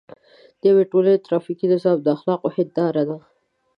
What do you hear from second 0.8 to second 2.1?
ټولنې ټرافیکي نظام د